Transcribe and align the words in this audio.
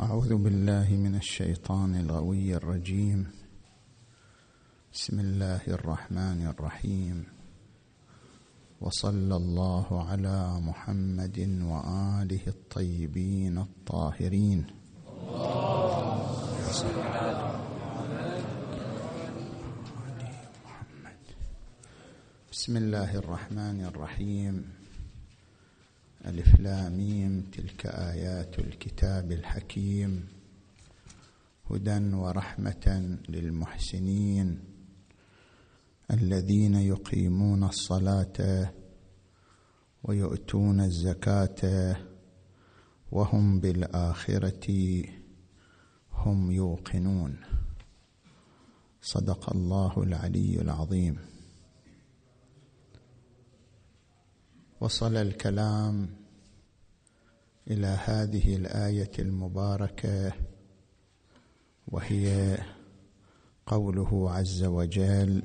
أعوذ 0.00 0.32
بالله 0.34 0.88
من 0.96 1.14
الشيطان 1.14 1.94
الغوي 1.94 2.56
الرجيم. 2.56 3.28
بسم 4.92 5.20
الله 5.20 5.60
الرحمن 5.68 6.46
الرحيم. 6.46 7.24
وصلى 8.80 9.36
الله 9.36 9.86
على 10.08 10.60
محمد 10.60 11.38
وآله 11.68 12.44
الطيبين 12.48 13.58
الطاهرين. 13.58 14.60
بسم 22.52 22.76
الله 22.76 23.10
الرحمن 23.16 23.84
الرحيم. 23.84 24.79
ألف 26.26 26.60
لاميم 26.60 27.42
تلك 27.42 27.86
آيات 27.86 28.58
الكتاب 28.58 29.32
الحكيم. 29.32 30.28
هدى 31.70 32.14
ورحمة 32.14 33.16
للمحسنين 33.28 34.60
الذين 36.10 36.74
يقيمون 36.74 37.64
الصلاة 37.64 38.70
ويؤتون 40.04 40.80
الزكاة 40.80 41.96
وهم 43.12 43.60
بالآخرة 43.60 44.66
هم 46.12 46.50
يوقنون. 46.50 47.36
صدق 49.00 49.50
الله 49.50 50.02
العلي 50.02 50.60
العظيم. 50.60 51.29
وصل 54.80 55.16
الكلام 55.16 56.08
إلى 57.70 57.86
هذه 57.86 58.56
الآية 58.56 59.10
المباركة 59.18 60.32
وهي 61.88 62.58
قوله 63.66 64.30
عز 64.30 64.64
وجل 64.64 65.42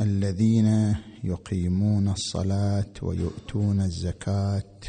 الذين 0.00 0.96
يقيمون 1.24 2.08
الصلاة 2.08 2.92
ويؤتون 3.02 3.80
الزكاة 3.80 4.80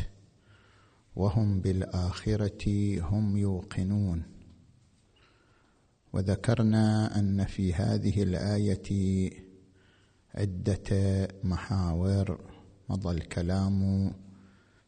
وهم 1.16 1.62
بالآخرة 1.62 2.66
هم 3.02 3.38
يوقنون. 3.38 4.24
وذكرنا 6.14 7.20
أن 7.20 7.46
في 7.46 7.74
هذه 7.74 8.24
الآية 8.24 9.30
عدة 10.36 11.28
محاور. 11.44 12.55
مضى 12.90 13.12
الكلام 13.18 14.12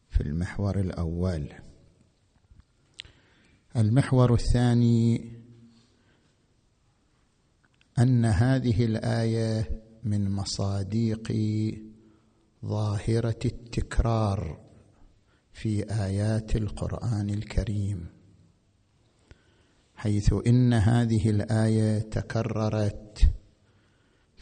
في 0.08 0.20
المحور 0.20 0.80
الأول. 0.80 1.52
المحور 3.76 4.34
الثاني 4.34 5.32
أن 7.98 8.24
هذه 8.24 8.84
الآية 8.84 9.70
من 10.04 10.30
مصاديق 10.30 11.32
ظاهرة 12.64 13.38
التكرار 13.44 14.60
في 15.52 15.84
آيات 15.90 16.56
القرآن 16.56 17.30
الكريم 17.30 18.06
حيث 19.94 20.34
إن 20.46 20.72
هذه 20.72 21.30
الآية 21.30 21.98
تكررت 21.98 23.07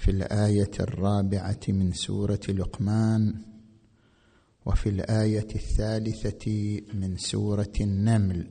في 0.07 0.13
الآية 0.13 0.71
الرابعة 0.81 1.61
من 1.69 1.93
سورة 1.93 2.41
لقمان 2.49 3.35
وفي 4.67 4.89
الآية 4.89 5.49
الثالثة 5.55 6.81
من 6.95 7.17
سورة 7.17 7.73
النمل. 7.81 8.51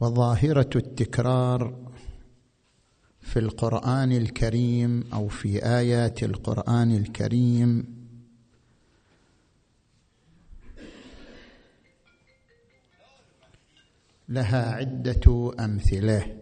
وظاهرة 0.00 0.70
التكرار 0.76 1.92
في 3.20 3.38
القرآن 3.38 4.12
الكريم 4.12 5.04
أو 5.12 5.28
في 5.28 5.64
آيات 5.64 6.22
القرآن 6.22 6.96
الكريم 6.96 7.86
لها 14.28 14.74
عدة 14.74 15.52
أمثلة. 15.60 16.39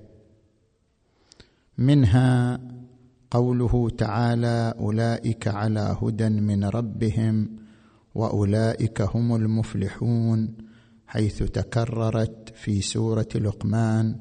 منها 1.79 2.61
قوله 3.31 3.91
تعالى 3.91 4.75
أولئك 4.79 5.49
على 5.49 5.97
هدى 6.03 6.29
من 6.29 6.65
ربهم 6.65 7.57
وأولئك 8.15 9.01
هم 9.01 9.37
المفلحون 9.37 10.55
حيث 11.07 11.43
تكررت 11.43 12.53
في 12.55 12.81
سورة 12.81 13.29
لقمان 13.35 14.21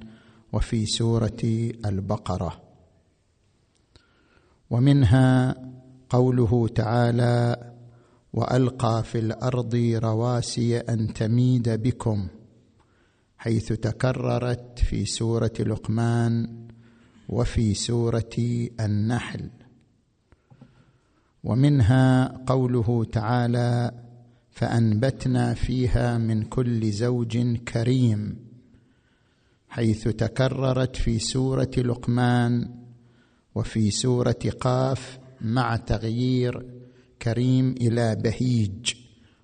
وفي 0.54 0.86
سورة 0.86 1.72
البقرة. 1.86 2.62
ومنها 4.70 5.56
قوله 6.10 6.68
تعالى 6.68 7.74
وألقى 8.34 9.04
في 9.04 9.20
الأرض 9.20 9.76
رواسي 10.04 10.78
أن 10.78 11.14
تميد 11.14 11.70
بكم 11.70 12.28
حيث 13.38 13.74
تكررت 13.74 14.80
في 14.80 15.06
سورة 15.06 15.54
لقمان 15.60 16.67
وفي 17.30 17.74
سورة 17.74 18.36
النحل. 18.80 19.50
ومنها 21.44 22.28
قوله 22.48 23.04
تعالى 23.04 23.92
فأنبتنا 24.52 25.54
فيها 25.54 26.18
من 26.18 26.44
كل 26.44 26.92
زوج 26.92 27.58
كريم 27.58 28.36
حيث 29.70 30.08
تكررت 30.08 30.96
في 30.96 31.20
سورة 31.20 31.72
لقمان 31.78 32.70
وفي 33.56 33.92
سورة 33.92 34.40
قاف 34.60 35.20
مع 35.42 35.76
تغيير 35.76 36.66
كريم 37.22 37.72
إلى 37.72 38.16
بهيج 38.16 38.94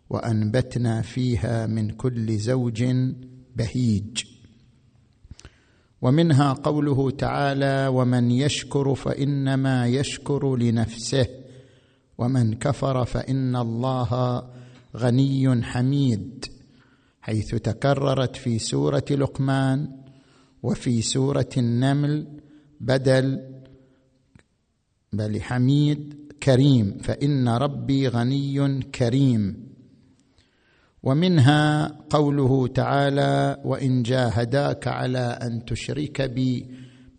وأنبتنا 0.09 1.01
فيها 1.01 1.67
من 1.67 1.89
كل 1.89 2.37
زوج 2.37 2.83
بهيج. 3.55 4.32
ومنها 6.03 6.53
قوله 6.53 7.11
تعالى 7.11 7.87
ومن 7.87 8.31
يشكر 8.31 8.95
فإنما 8.95 9.87
يشكر 9.87 10.55
لنفسه 10.55 11.27
ومن 12.17 12.53
كفر 12.53 13.05
فإن 13.05 13.55
الله 13.55 14.43
غني 14.97 15.63
حميد 15.63 16.45
حيث 17.21 17.55
تكررت 17.55 18.35
في 18.35 18.59
سورة 18.59 19.05
لقمان 19.11 19.87
وفي 20.63 21.01
سورة 21.01 21.49
النمل 21.57 22.27
بدل 22.81 23.41
بل 25.13 25.41
حميد 25.41 26.31
كريم 26.43 26.97
فإن 27.03 27.49
ربي 27.49 28.07
غني 28.07 28.81
كريم. 28.81 29.72
ومنها 31.03 31.91
قوله 32.09 32.67
تعالى 32.67 33.61
وإن 33.65 34.03
جاهداك 34.03 34.87
على 34.87 35.19
أن 35.41 35.65
تشرك 35.65 36.21
بي 36.21 36.65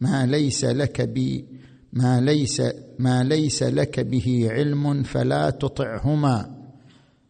ما 0.00 0.26
ليس 0.26 0.64
لك 0.64 1.00
بي 1.00 1.44
ما 1.92 2.20
ليس 2.20 2.62
ما 2.98 3.22
ليس 3.24 3.62
لك 3.62 4.00
به 4.00 4.48
علم 4.50 5.02
فلا 5.02 5.50
تطعهما 5.50 6.64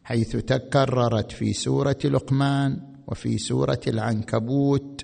حيث 0.04 0.36
تكررت 0.36 1.32
في 1.32 1.52
سورة 1.52 1.98
لقمان 2.04 2.80
وفي 3.06 3.38
سورة 3.38 3.80
العنكبوت 3.86 5.02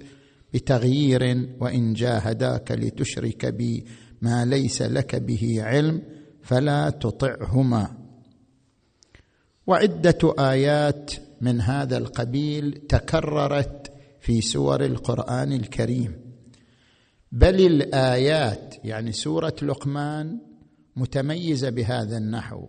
بتغيير 0.55 1.49
وإن 1.61 1.93
جاهداك 1.93 2.73
لتشرك 2.73 3.47
بي 3.47 3.85
ما 4.23 4.45
ليس 4.45 4.83
لك 4.83 5.17
به 5.17 5.57
علم 5.59 6.03
فلا 6.43 6.91
تطعهما. 6.91 7.97
وعدة 9.67 10.35
آيات 10.39 11.11
من 11.41 11.61
هذا 11.61 11.97
القبيل 11.97 12.73
تكررت 12.89 13.93
في 14.21 14.41
سور 14.41 14.85
القرآن 14.85 15.53
الكريم. 15.53 16.17
بل 17.33 17.67
الآيات 17.67 18.75
يعني 18.85 19.13
سورة 19.13 19.57
لقمان 19.63 20.39
متميزة 20.97 21.71
بهذا 21.71 22.17
النحو. 22.17 22.67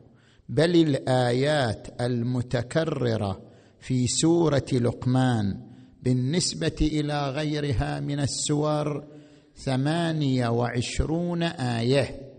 بل 0.49 0.75
الآيات 0.75 2.01
المتكررة 2.01 3.41
في 3.79 4.07
سورة 4.07 4.65
لقمان 4.73 5.57
بالنسبة 6.03 6.75
إلى 6.81 7.29
غيرها 7.29 7.99
من 7.99 8.19
السور 8.19 9.03
ثمانية 9.55 10.47
وعشرون 10.47 11.43
آية 11.43 12.31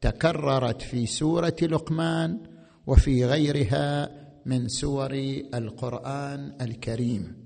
تكررت 0.00 0.82
في 0.82 1.06
سورة 1.06 1.56
لقمان 1.62 2.38
وفي 2.86 3.24
غيرها 3.24 4.10
من 4.46 4.68
سور 4.68 5.12
القرآن 5.54 6.56
الكريم. 6.60 7.36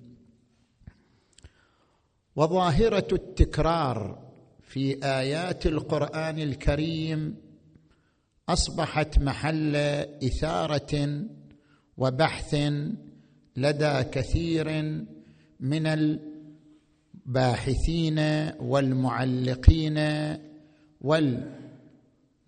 وظاهرة 2.36 3.08
التكرار 3.12 4.26
في 4.62 5.04
آيات 5.04 5.66
القرآن 5.66 6.38
الكريم 6.38 7.36
أصبحت 8.48 9.18
محل 9.18 9.76
إثارة 10.24 11.24
وبحث 11.96 12.54
لدى 13.56 14.02
كثير 14.02 14.68
من 15.60 15.86
الباحثين 17.26 18.18
والمعلقين 18.60 19.98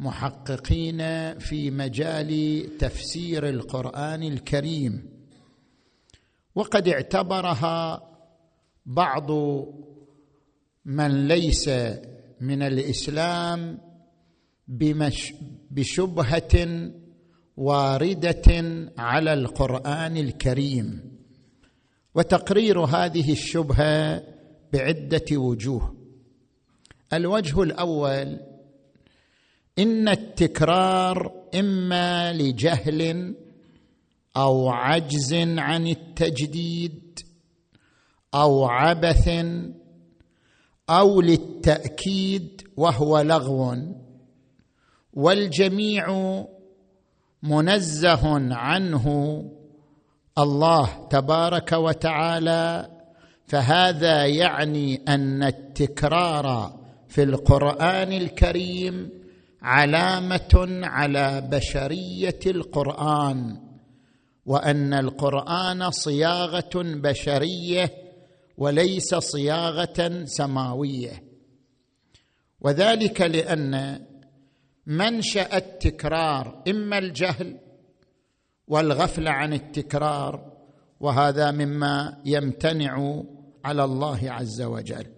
والمحققين 0.00 0.98
في 1.38 1.70
مجال 1.70 2.62
تفسير 2.78 3.48
القرآن 3.48 4.22
الكريم. 4.22 5.10
وقد 6.54 6.88
اعتبرها 6.88 8.02
بعض 8.86 9.30
من 10.84 11.28
ليس 11.28 11.68
من 12.40 12.62
الإسلام 12.62 13.78
بمش 14.68 15.34
بشبهة 15.70 16.90
واردة 17.56 18.44
على 18.98 19.32
القرآن 19.32 20.16
الكريم. 20.16 21.18
وتقرير 22.14 22.80
هذه 22.80 23.32
الشبهة 23.32 24.22
بعدة 24.72 25.36
وجوه. 25.36 25.94
الوجه 27.12 27.62
الأول 27.62 28.47
إن 29.78 30.08
التكرار 30.08 31.32
إما 31.54 32.32
لجهل 32.32 33.34
أو 34.36 34.69
عجز 34.69 35.34
عن 35.34 35.86
التجديد 35.86 37.19
أو 38.34 38.64
عبث 38.64 39.28
أو 40.90 41.20
للتأكيد 41.20 42.62
وهو 42.76 43.20
لغو 43.20 43.76
والجميع 45.12 46.06
منزه 47.42 48.54
عنه 48.54 49.44
الله 50.38 51.08
تبارك 51.10 51.72
وتعالى 51.72 52.90
فهذا 53.46 54.26
يعني 54.26 55.00
أن 55.08 55.42
التكرار 55.42 56.78
في 57.08 57.22
القرآن 57.22 58.12
الكريم 58.12 59.10
علامة 59.62 60.81
على 60.82 61.40
بشرية 61.40 62.38
القرآن 62.46 63.56
وأن 64.46 64.94
القرآن 64.94 65.90
صياغة 65.90 66.70
بشرية 66.75 67.94
وليس 68.56 69.14
صياغة 69.14 70.25
سماوية. 70.25 71.22
وذلك 72.60 73.20
لأن 73.20 74.05
منشأ 74.87 75.56
التكرار 75.56 76.62
إما 76.69 76.99
الجهل 76.99 77.61
والغفله 78.69 79.31
عن 79.31 79.52
التكرار 79.52 80.52
وهذا 81.00 81.50
مما 81.50 82.22
يمتنع 82.25 83.22
على 83.64 83.84
الله 83.84 84.20
عز 84.22 84.62
وجل. 84.62 85.17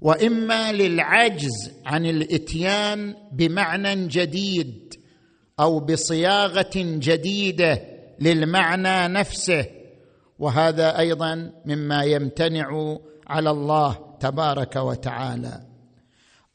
وإما 0.00 0.72
للعجز 0.72 1.72
عن 1.86 2.06
الإتيان 2.06 3.14
بمعنى 3.32 4.06
جديد 4.06 4.94
أو 5.60 5.80
بصياغة 5.80 6.72
جديدة 6.76 7.82
للمعنى 8.20 9.14
نفسه 9.14 9.66
وهذا 10.38 10.98
أيضا 10.98 11.52
مما 11.66 12.04
يمتنع 12.04 12.98
على 13.26 13.50
الله 13.50 14.16
تبارك 14.20 14.76
وتعالى. 14.76 15.60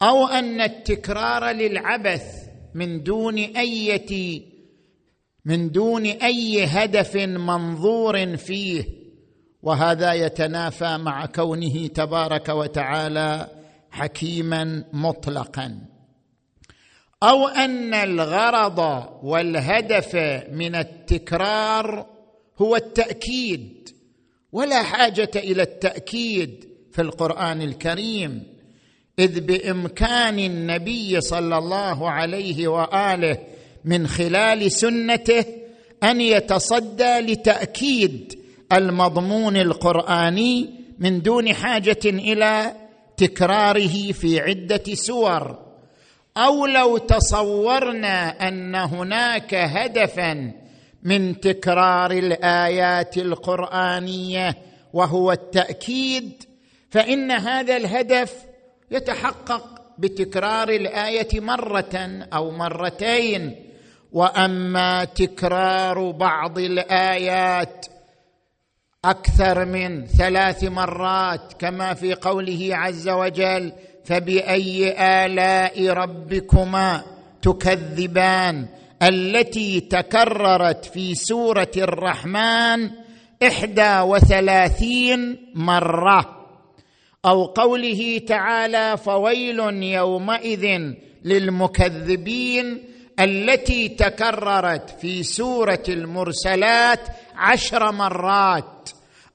أو 0.02 0.28
أن 0.28 0.62
التكرار 0.62 1.52
للعبث 1.52 2.24
من 2.74 3.04
دون 3.04 3.38
أية 3.38 4.42
من 5.46 5.72
دون 5.72 6.06
أي 6.06 6.66
هدف 6.66 7.16
منظور 7.16 8.38
فيه 8.38 8.99
وهذا 9.64 10.14
يتنافى 10.14 10.98
مع 10.98 11.26
كونه 11.26 11.88
تبارك 11.88 12.50
وتعالى 12.50 13.48
حكيما 13.92 14.84
مطلقا. 14.94 15.80
أو 17.24 17.48
أن 17.48 17.94
الغرض 17.94 19.06
والهدف 19.24 20.16
من 20.52 20.76
التكرار 20.76 22.06
هو 22.58 22.76
التأكيد 22.76 23.90
ولا 24.52 24.84
حاجة 24.84 25.32
إلى 25.36 25.62
التأكيد 25.62 26.70
في 26.92 27.02
القرآن 27.02 27.62
الكريم 27.62 28.44
إذ 29.20 29.40
بإمكان 29.40 30.40
النبي 30.40 31.22
صلى 31.22 31.58
الله 31.58 32.10
عليه 32.10 32.68
وآله 32.68 33.38
من 33.86 34.08
خلال 34.08 34.72
سنته 34.72 35.46
أن 36.04 36.22
يتصدى 36.22 37.20
لتأكيد 37.20 38.39
المضمون 38.72 39.58
القرآني 39.58 40.70
من 41.00 41.22
دون 41.22 41.54
حاجة 41.54 42.00
إلى 42.06 42.72
تكراره 43.18 44.12
في 44.12 44.40
عدة 44.40 44.84
سور. 44.94 45.58
أو 46.38 46.66
لو 46.66 46.98
تصورنا 46.98 48.48
أن 48.48 48.76
هناك 48.76 49.54
هدفا 49.54 50.52
من 51.04 51.40
تكرار 51.40 52.12
الآيات 52.12 53.18
القرآنية 53.18 54.58
وهو 54.94 55.32
التأكيد 55.32 56.44
فإن 56.90 57.32
هذا 57.32 57.78
الهدف 57.78 58.34
يتحقق 58.92 59.82
بتكرار 59.98 60.70
الآية 60.70 61.40
مرة 61.40 62.26
أو 62.34 62.52
مرتين. 62.52 63.56
وأما 64.12 65.04
تكرار 65.04 66.12
بعض 66.12 66.60
الآيات 66.60 67.86
أكثر 69.06 69.66
من 69.66 70.06
ثلاث 70.06 70.64
مرات 70.64 71.54
كما 71.60 71.94
في 71.94 72.14
قوله 72.14 72.70
عز 72.72 73.10
وجل 73.10 73.72
فبأي 74.06 74.96
آلاء 75.26 75.88
ربكما 75.90 77.04
تكذبان؟ 77.42 78.68
التي 79.04 79.80
تكررت 79.80 80.86
في 80.86 81.16
سورة 81.16 81.72
الرحمن 81.78 82.90
إحدى 83.44 84.00
وثلاثين 84.00 85.38
مرة. 85.56 86.48
أو 87.26 87.46
قوله 87.46 88.22
تعالى 88.28 88.98
فويل 88.98 89.60
يومئذ 89.84 90.94
للمكذبين 91.24 92.84
التي 93.20 93.90
تكررت 93.90 94.90
في 94.90 95.24
سورة 95.24 95.84
المرسلات 95.90 97.00
عشر 97.36 97.92
مرات 97.92 98.90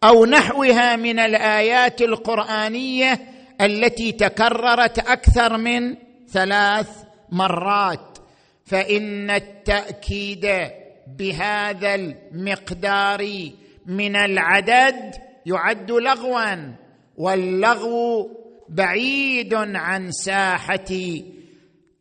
أو 0.04 0.24
نحوها 0.24 0.96
من 0.96 1.18
الآيات 1.18 2.02
القرآنية 2.02 3.20
التي 3.60 4.12
تكررت 4.12 4.98
أكثر 4.98 5.56
من 5.56 5.96
ثلاث 6.28 6.88
مرات. 7.32 8.18
فإن 8.64 9.30
التأكيد 9.30 10.70
بهذا 11.18 11.94
المقدار 11.94 13.50
من 13.86 14.16
العدد 14.16 15.14
يعد 15.46 15.90
لغوا 15.90 16.74
واللغو 17.16 18.30
بعيد 18.68 19.54
عن 19.54 20.10
ساحة 20.10 20.90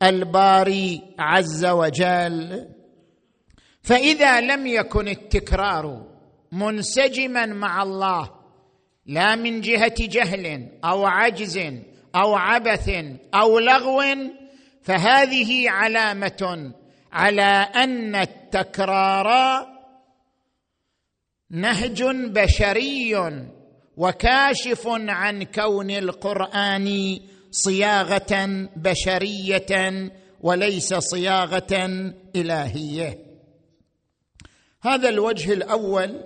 الباري 0.03 1.01
عز 1.19 1.65
وجل. 1.65 2.67
فإذا 3.81 4.41
لم 4.41 4.67
يكن 4.67 5.07
التكرار 5.07 6.07
منسجما 6.51 7.45
مع 7.45 7.83
الله 7.83 8.29
لا 9.05 9.35
من 9.35 9.61
جهة 9.61 9.95
جهل 9.99 10.69
أو 10.85 11.05
عجز 11.05 11.57
أو 12.15 12.35
عبث 12.35 12.89
أو 13.33 13.59
لغو 13.59 14.03
فهذه 14.81 15.69
علامة 15.69 16.73
على 17.11 17.67
أن 17.75 18.15
التكرار 18.15 19.27
نهج 21.49 22.03
بشري 22.03 23.41
وكاشف 23.97 24.87
عن 24.87 25.43
كون 25.43 25.91
القرآن 25.91 27.19
صياغة 27.53 28.67
بشرية 28.75 30.11
وليس 30.41 30.93
صياغة 30.93 31.75
إلهية. 32.35 33.19
هذا 34.81 35.09
الوجه 35.09 35.53
الأول 35.53 36.21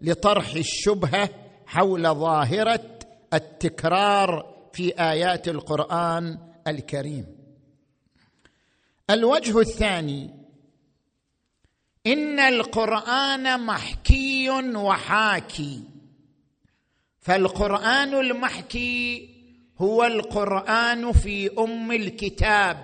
لطرح 0.00 0.54
الشبهة 0.54 1.28
حول 1.66 2.02
ظاهرة 2.02 2.98
التكرار 3.34 4.54
في 4.72 4.92
آيات 5.00 5.48
القرآن 5.48 6.38
الكريم. 6.66 7.26
الوجه 9.10 9.60
الثاني 9.60 10.30
إن 12.06 12.38
القرآن 12.38 13.60
محكي 13.66 14.50
وحاكي 14.76 15.82
فالقرآن 17.20 18.14
المحكي 18.14 19.39
هو 19.80 20.04
القرآن 20.04 21.12
في 21.12 21.50
أم 21.58 21.92
الكتاب 21.92 22.76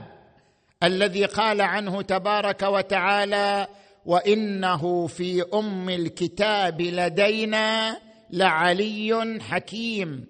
الذي 0.82 1.24
قال 1.24 1.60
عنه 1.60 2.02
تبارك 2.02 2.62
وتعالى 2.62 3.66
وإنه 4.06 5.06
في 5.06 5.44
أم 5.54 5.88
الكتاب 5.88 6.82
لدينا 6.82 7.98
لعلي 8.30 9.38
حكيم. 9.40 10.24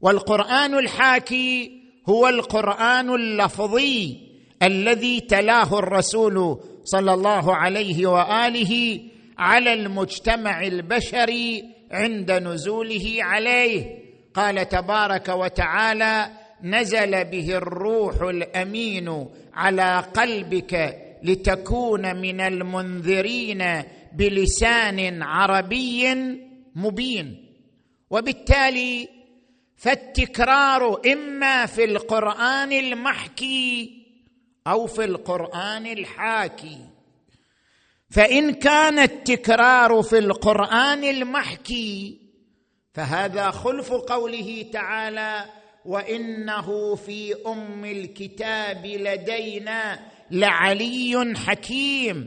والقرآن 0.00 0.74
الحاكي 0.78 1.72
هو 2.08 2.28
القرآن 2.28 3.14
اللفظي 3.14 4.16
الذي 4.62 5.20
تلاه 5.20 5.78
الرسول 5.78 6.60
صلى 6.84 7.14
الله 7.14 7.54
عليه 7.54 8.06
وآله 8.06 9.00
على 9.38 9.72
المجتمع 9.72 10.62
البشري 10.66 11.64
عند 11.90 12.30
نزوله 12.30 13.16
عليه. 13.20 14.05
قال 14.36 14.68
تبارك 14.68 15.28
وتعالى 15.28 16.30
نزل 16.62 17.24
به 17.24 17.56
الروح 17.56 18.22
الأمين 18.22 19.28
على 19.54 20.04
قلبك 20.14 20.96
لتكون 21.22 22.16
من 22.16 22.40
المنذرين 22.40 23.82
بلسان 24.12 25.22
عربي 25.22 26.14
مبين. 26.76 27.46
وبالتالي 28.10 29.08
فالتكرار 29.76 31.00
إما 31.12 31.66
في 31.66 31.84
القرآن 31.84 32.72
المحكي 32.72 34.02
أو 34.66 34.86
في 34.86 35.04
القرآن 35.04 35.86
الحاكي. 35.86 36.78
فإن 38.10 38.52
كان 38.52 38.98
التكرار 38.98 40.02
في 40.02 40.18
القرآن 40.18 41.04
المحكي 41.04 42.25
فهذا 42.96 43.50
خلف 43.50 43.92
قوله 43.92 44.66
تعالى 44.72 45.44
وإنه 45.84 46.94
في 46.94 47.34
أم 47.46 47.84
الكتاب 47.84 48.86
لدينا 48.86 49.98
لعلي 50.30 51.34
حكيم. 51.36 52.26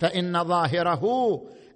فإن 0.00 0.44
ظاهره 0.44 1.04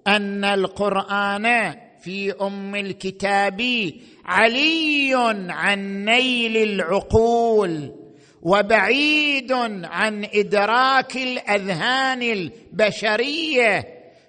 أن 0.06 0.44
القرآن 0.44 1.74
في 2.00 2.32
أم 2.32 2.74
الكتاب 2.74 3.90
علي 4.24 5.12
عن 5.48 6.04
نيل 6.04 6.56
العقول 6.56 7.92
وبعيد 8.42 9.52
عن 9.84 10.24
إدراك 10.34 11.16
الأذهان 11.16 12.22
البشرية. 12.22 13.84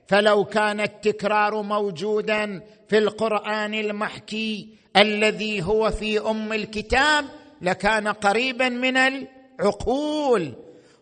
فلو 0.08 0.46
كان 0.46 0.82
التكرار 0.82 1.62
موجودا 1.62 2.62
في 2.90 2.98
القرآن 2.98 3.74
المحكي 3.74 4.70
الذي 4.98 5.64
هو 5.64 5.92
في 5.92 6.20
أم 6.20 6.54
الكتاب 6.54 7.26
لكان 7.62 8.08
قريبا 8.08 8.70
من 8.70 8.98
العقول 8.98 10.54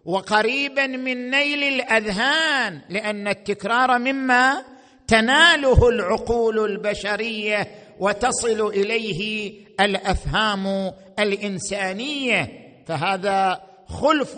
وقريبا 0.05 0.87
من 0.87 1.29
نيل 1.29 1.63
الأذهان 1.63 2.81
لأن 2.89 3.27
التكرار 3.27 3.99
مما 3.99 4.63
تناله 5.07 5.89
العقول 5.89 6.71
البشرية 6.71 7.67
وتصل 7.99 8.67
إليه 8.67 9.53
الأفهام 9.79 10.91
الإنسانية. 11.19 12.65
فهذا 12.87 13.61
خلف 13.87 14.35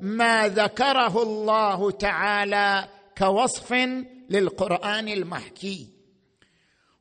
ما 0.00 0.48
ذكره 0.48 1.22
الله 1.22 1.90
تعالى 1.90 2.88
كوصف 3.18 3.72
للقرآن 4.30 5.08
المحكي. 5.08 5.93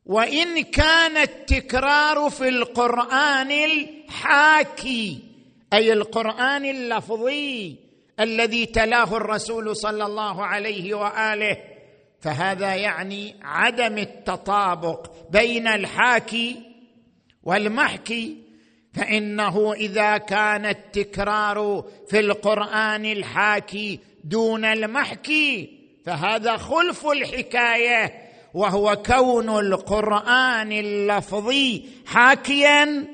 وإن 0.06 0.64
كان 0.64 1.18
التكرار 1.18 2.30
في 2.30 2.50
القرآن 2.50 3.52
الحاكي 3.52 5.20
أي 5.74 5.94
القرآن 5.94 6.66
اللفظي 6.66 7.76
الذي 8.20 8.66
تلاه 8.66 9.18
الرسول 9.18 9.76
صلى 9.76 10.06
الله 10.06 10.46
عليه 10.46 10.94
وآله 10.94 11.58
فهذا 12.22 12.76
يعني 12.76 13.36
عدم 13.42 13.98
التطابق 13.98 15.12
بين 15.32 15.68
الحاكي 15.68 16.56
والمحكي 17.44 18.38
فإنه 18.94 19.74
إذا 19.74 20.18
كان 20.18 20.66
التكرار 20.66 21.86
في 22.08 22.20
القرآن 22.20 23.06
الحاكي 23.06 24.00
دون 24.24 24.66
المحكي 24.66 25.80
فهذا 26.06 26.58
خلف 26.58 27.06
الحكاية 27.06 28.23
وهو 28.54 28.96
كون 28.96 29.50
القرآن 29.50 30.72
اللفظي 30.72 31.86
حاكيا 32.06 33.08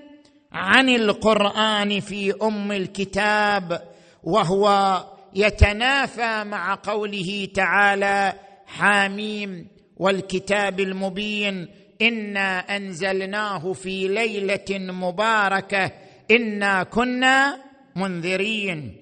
عن 0.52 0.90
القرآن 0.90 2.00
في 2.00 2.34
أم 2.42 2.72
الكتاب 2.72 3.82
وهو 4.24 4.98
يتنافى 5.36 6.44
مع 6.44 6.80
قوله 6.84 7.48
تعالى 7.54 8.34
حاميم 8.66 9.68
والكتاب 9.98 10.80
المبين 10.80 11.68
إنا 12.02 12.78
أنزلناه 12.78 13.74
في 13.74 14.08
ليلة 14.08 14.80
مباركة 14.92 15.92
إنا 16.32 16.84
كنا 16.84 17.64
منذرين. 17.96 18.96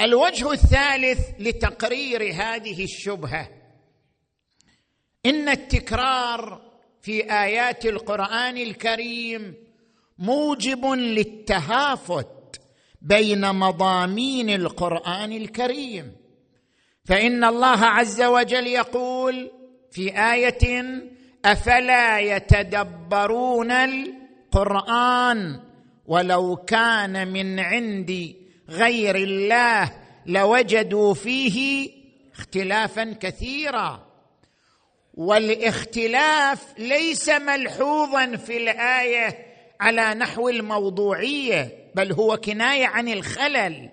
الوجه 0.00 0.52
الثالث 0.52 1.20
لتقرير 1.38 2.22
هذه 2.22 2.84
الشبهة 2.84 3.59
إن 5.26 5.48
التكرار 5.48 6.60
في 7.02 7.32
آيات 7.32 7.86
القرآن 7.86 8.56
الكريم 8.56 9.54
موجب 10.18 10.86
للتهافت 10.86 12.60
بين 13.02 13.54
مضامين 13.54 14.50
القرآن 14.50 15.32
الكريم. 15.32 16.12
فإن 17.04 17.44
الله 17.44 17.84
عز 17.84 18.22
وجل 18.22 18.66
يقول 18.66 19.50
في 19.90 20.32
آية 20.32 20.84
أفلا 21.44 22.18
يتدبرون 22.18 23.70
القرآن 23.70 25.60
ولو 26.06 26.56
كان 26.56 27.28
من 27.28 27.60
عند 27.60 28.34
غير 28.68 29.16
الله 29.16 29.92
لوجدوا 30.26 31.14
فيه 31.14 31.90
اختلافا 32.34 33.12
كثيرا. 33.12 34.09
والاختلاف 35.14 36.58
ليس 36.78 37.28
ملحوظا 37.28 38.36
في 38.36 38.56
الآية 38.56 39.46
على 39.80 40.14
نحو 40.14 40.48
الموضوعية 40.48 41.90
بل 41.94 42.12
هو 42.12 42.36
كناية 42.36 42.86
عن 42.86 43.08
الخلل. 43.08 43.88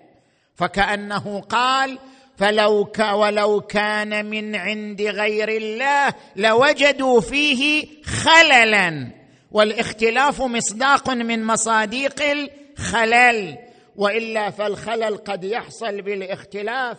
فكأنه 0.54 1.40
قال 1.40 1.98
فلو 2.36 2.84
ك 2.84 2.98
ولو 2.98 3.60
كان 3.60 4.26
من 4.26 4.56
عند 4.56 5.02
غير 5.02 5.48
الله 5.48 6.14
لوجدوا 6.36 7.20
فيه 7.20 7.86
خللا. 8.04 9.10
والاختلاف 9.52 10.42
مصداق 10.42 11.10
من 11.10 11.44
مصاديق 11.44 12.22
الخلل. 12.22 13.58
وإلا 13.96 14.50
فالخلل 14.50 15.16
قد 15.16 15.44
يحصل 15.44 16.02
بالاختلاف 16.02 16.98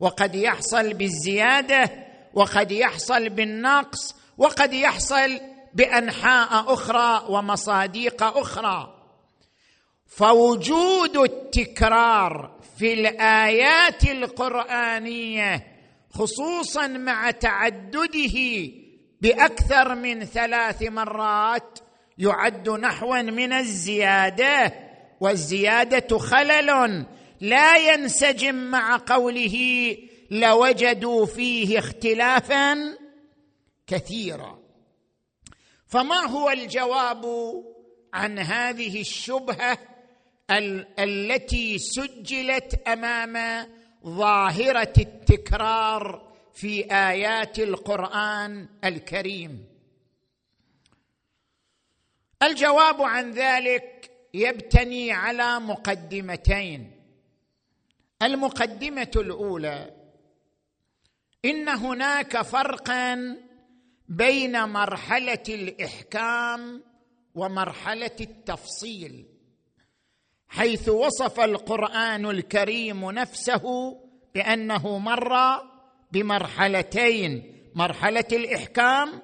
وقد 0.00 0.34
يحصل 0.34 0.94
بالزيادة 0.94 1.90
وقد 2.34 2.72
يحصل 2.72 3.28
بالنقص 3.28 4.14
وقد 4.38 4.72
يحصل 4.72 5.40
بأنحاء 5.74 6.74
أخرى 6.74 7.26
ومصاديق 7.28 8.22
أخرى. 8.22 8.94
فوجود 10.06 11.16
التكرار 11.16 12.60
في 12.78 12.92
الآيات 12.92 14.04
القرآنية 14.04 15.66
خصوصا 16.10 16.86
مع 16.86 17.30
تعدده 17.30 18.70
بأكثر 19.20 19.94
من 19.94 20.24
ثلاث 20.24 20.82
مرات 20.82 21.78
يعد 22.18 22.68
نحوا 22.68 23.22
من 23.22 23.52
الزيادة 23.52 24.74
والزيادة 25.20 26.18
خلل 26.18 27.06
لا 27.40 27.76
ينسجم 27.76 28.54
مع 28.54 29.00
قوله 29.06 29.56
لوجدوا 30.34 31.26
فيه 31.26 31.78
اختلافا 31.78 32.98
كثيرا. 33.86 34.58
فما 35.86 36.16
هو 36.30 36.50
الجواب 36.50 37.24
عن 38.14 38.38
هذه 38.38 39.00
الشبهة 39.00 39.78
ال- 40.50 41.00
التي 41.00 41.78
سجلت 41.78 42.88
أمام 42.88 43.66
ظاهرة 44.06 44.92
التكرار 44.98 46.32
في 46.54 46.84
آيات 46.94 47.58
القرآن 47.58 48.68
الكريم؟ 48.84 49.64
الجواب 52.42 53.02
عن 53.02 53.30
ذلك 53.30 54.10
يبتني 54.34 55.12
على 55.12 55.60
مقدمتين. 55.60 56.90
المقدمة 58.22 59.10
الأولى 59.16 59.90
إن 61.44 61.68
هناك 61.68 62.42
فرقا 62.42 63.36
بين 64.08 64.64
مرحلة 64.64 65.42
الإحكام 65.48 66.82
ومرحلة 67.34 68.16
التفصيل 68.20 69.26
حيث 70.48 70.88
وصف 70.88 71.40
القرآن 71.40 72.26
الكريم 72.26 73.10
نفسه 73.10 73.96
بأنه 74.34 74.98
مر 74.98 75.34
بمرحلتين 76.12 77.54
مرحلة 77.74 78.24
الإحكام 78.32 79.22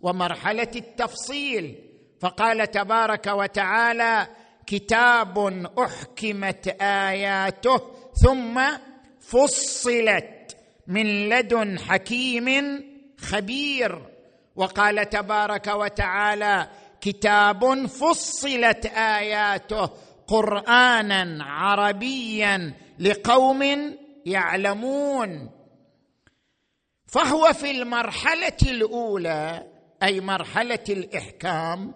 ومرحلة 0.00 0.70
التفصيل. 0.76 1.90
فقال 2.20 2.70
تبارك 2.70 3.26
وتعالى 3.26 4.28
كتاب 4.66 5.38
أحكمت 5.78 6.76
آياته 6.80 7.80
ثم 8.24 8.60
فصلت 9.20 10.39
من 10.90 11.28
لدن 11.28 11.78
حكيم 11.78 12.48
خبير. 13.18 14.06
وقال 14.56 15.10
تبارك 15.10 15.66
وتعالى 15.66 16.70
كتاب 17.00 17.86
فصلت 17.86 18.86
آياته 18.86 19.90
قرآنا 20.26 21.44
عربيا 21.44 22.74
لقوم 22.98 23.62
يعلمون. 24.26 25.50
فهو 27.06 27.52
في 27.52 27.70
المرحلة 27.70 28.58
الأولى 28.62 29.66
أي 30.02 30.20
مرحلة 30.20 30.84
الإحكام 30.88 31.94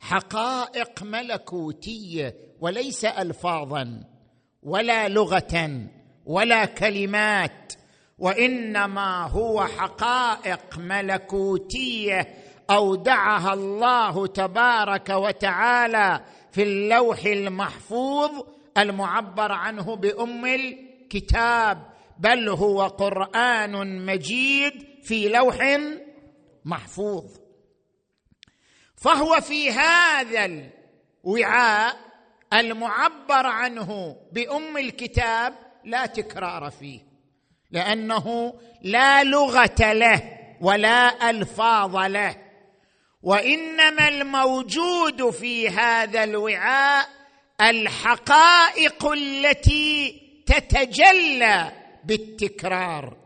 حقائق 0.00 1.02
ملكوتية 1.02 2.36
وليس 2.60 3.04
الفاظا 3.04 4.04
ولا 4.62 5.08
لغة 5.08 5.80
ولا 6.26 6.64
كلمات. 6.64 7.72
وإنما 8.22 9.26
هو 9.26 9.64
حقائق 9.64 10.78
ملكوتية 10.78 12.28
أودعها 12.70 13.54
الله 13.54 14.26
تبارك 14.26 15.08
وتعالى 15.10 16.24
في 16.52 16.62
اللوح 16.62 17.24
المحفوظ 17.24 18.30
المعبر 18.78 19.52
عنه 19.52 19.96
بأم 19.96 20.46
الكتاب 20.46 21.86
بل 22.18 22.48
هو 22.48 22.86
قرآن 22.86 24.06
مجيد 24.06 24.72
في 25.02 25.28
لوح 25.28 25.80
محفوظ. 26.64 27.24
فهو 28.96 29.40
في 29.40 29.70
هذا 29.70 30.44
الوعاء 31.24 31.96
المعبر 32.52 33.46
عنه 33.46 34.16
بأم 34.32 34.76
الكتاب 34.76 35.54
لا 35.84 36.06
تكرار 36.06 36.70
فيه. 36.70 37.11
لأنه 37.72 38.54
لا 38.82 39.24
لغة 39.24 39.92
له 39.92 40.38
ولا 40.60 41.30
ألفاظ 41.30 41.96
له. 41.96 42.36
وإنما 43.22 44.08
الموجود 44.08 45.30
في 45.30 45.68
هذا 45.68 46.24
الوعاء 46.24 47.08
الحقائق 47.60 49.06
التي 49.06 50.22
تتجلى 50.46 51.72
بالتكرار 52.04 53.16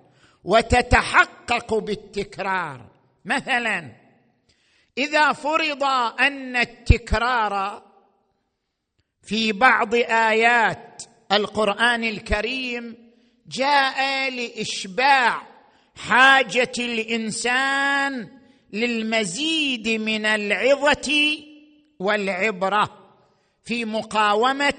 وتتحقق 0.44 1.74
بالتكرار. 1.74 2.80
مثلا 3.24 3.92
إذا 4.98 5.32
فرض 5.32 5.84
أن 6.20 6.56
التكرار 6.56 7.82
في 9.22 9.52
بعض 9.52 9.94
آيات 9.94 11.02
القرآن 11.32 12.04
الكريم 12.04 13.05
جاء 13.48 14.30
لإشباع 14.30 15.42
حاجة 15.96 16.72
الإنسان 16.78 18.28
للمزيد 18.72 19.88
من 19.88 20.26
العظة 20.26 21.38
والعبرة 21.98 23.12
في 23.64 23.84
مقاومة 23.84 24.74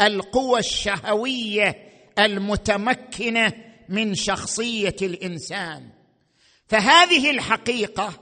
القوى 0.00 0.58
الشهوية 0.58 1.88
المتمكنة 2.18 3.52
من 3.88 4.14
شخصية 4.14 4.96
الإنسان. 5.02 5.88
فهذه 6.68 7.30
الحقيقة 7.30 8.12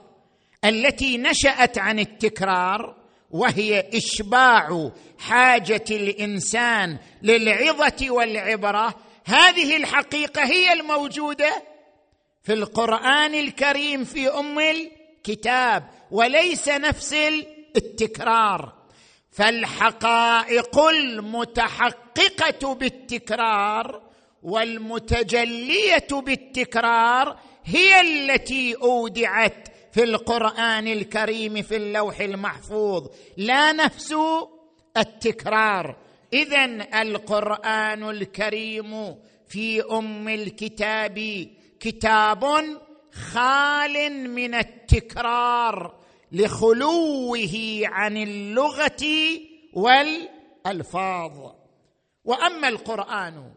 التي 0.65 1.17
نشأت 1.17 1.77
عن 1.77 1.99
التكرار 1.99 2.95
وهي 3.31 3.89
إشباع 3.93 4.91
حاجة 5.19 5.85
الإنسان 5.91 6.97
للعظة 7.21 8.09
والعبرة 8.11 8.95
هذه 9.27 9.77
الحقيقة 9.77 10.43
هي 10.43 10.73
الموجودة 10.73 11.63
في 12.43 12.53
القرآن 12.53 13.35
الكريم 13.35 14.03
في 14.03 14.29
أم 14.29 14.59
الكتاب 14.59 15.89
وليس 16.11 16.69
نفس 16.69 17.13
التكرار. 17.75 18.73
فالحقائق 19.31 20.79
المتحققة 20.79 22.73
بالتكرار 22.73 24.01
والمتجلية 24.43 26.07
بالتكرار 26.11 27.39
هي 27.65 28.01
التي 28.01 28.75
أودعت 28.75 29.67
في 29.91 30.03
القرآن 30.03 30.87
الكريم 30.87 31.61
في 31.61 31.75
اللوح 31.75 32.19
المحفوظ. 32.19 33.07
لا 33.37 33.71
نفس 33.71 34.15
التكرار. 34.97 36.06
اذا 36.33 36.65
القرآن 37.01 38.09
الكريم 38.09 39.15
في 39.47 39.81
أم 39.81 40.29
الكتاب 40.29 41.47
كتاب 41.79 42.43
خال 43.11 44.29
من 44.29 44.55
التكرار 44.55 45.95
لخلوه 46.31 47.81
عن 47.83 48.17
اللغة 48.17 49.05
والألفاظ. 49.73 51.51
وأما 52.25 52.67
القرآن 52.67 53.51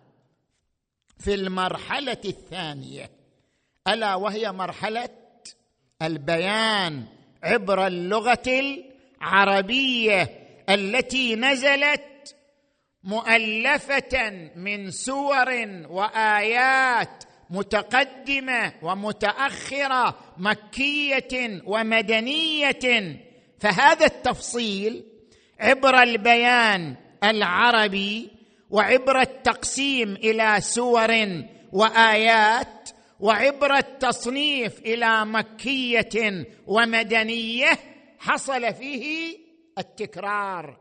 في 1.19 1.35
المرحلة 1.35 2.21
الثانية 2.25 3.11
ألا 3.89 4.15
وهي 4.15 4.53
مرحلة 4.53 5.09
البيان 6.03 7.05
عبر 7.43 7.87
اللغة 7.87 8.43
العربية 9.21 10.49
التي 10.69 11.37
نزلت 11.37 12.37
مؤلفة 13.05 14.51
من 14.57 14.91
سور 14.91 15.49
وآيات 15.91 17.25
متقدمة 17.51 18.73
ومتأخرة 18.83 20.19
مكية 20.39 21.63
ومدنية. 21.67 23.17
فهذا 23.59 24.07
التفصيل 24.07 25.05
عبر 25.61 26.03
البيان 26.03 26.97
العربي 27.25 28.31
وعبر 28.71 29.21
التقسيم 29.21 30.15
إلى 30.15 30.57
سور 30.61 31.43
وآيات 31.73 32.91
وعبر 33.21 33.77
التصنيف 33.77 34.79
إلى 34.79 35.25
مكية 35.25 36.47
ومدنية 36.67 37.79
حصل 38.19 38.75
فيه 38.75 39.39
التكرار. 39.79 40.80